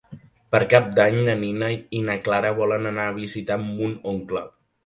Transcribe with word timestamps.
Per 0.53 0.61
Cap 0.71 0.87
d'Any 0.99 1.17
na 1.27 1.35
Nina 1.43 1.69
i 1.99 2.03
na 2.07 2.17
Clara 2.29 2.55
volen 2.63 2.91
anar 2.93 3.07
a 3.11 3.15
visitar 3.23 3.63
mon 3.67 3.97
oncle. 4.15 4.45